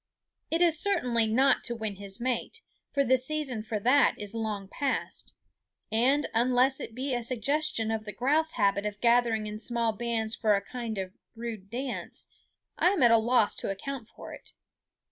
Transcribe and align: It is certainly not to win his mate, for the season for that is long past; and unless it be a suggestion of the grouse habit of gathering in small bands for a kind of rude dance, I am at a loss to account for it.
It 0.49 0.61
is 0.63 0.79
certainly 0.81 1.27
not 1.27 1.63
to 1.65 1.75
win 1.75 1.97
his 1.97 2.19
mate, 2.19 2.63
for 2.91 3.03
the 3.03 3.19
season 3.19 3.61
for 3.61 3.79
that 3.81 4.15
is 4.17 4.33
long 4.33 4.67
past; 4.67 5.35
and 5.91 6.25
unless 6.33 6.79
it 6.79 6.95
be 6.95 7.13
a 7.13 7.21
suggestion 7.21 7.91
of 7.91 8.05
the 8.05 8.11
grouse 8.11 8.53
habit 8.53 8.87
of 8.87 8.99
gathering 8.99 9.45
in 9.45 9.59
small 9.59 9.91
bands 9.93 10.33
for 10.33 10.55
a 10.55 10.61
kind 10.65 10.97
of 10.97 11.13
rude 11.35 11.69
dance, 11.69 12.25
I 12.79 12.87
am 12.89 13.03
at 13.03 13.11
a 13.11 13.19
loss 13.19 13.55
to 13.57 13.69
account 13.69 14.07
for 14.07 14.33
it. 14.33 14.53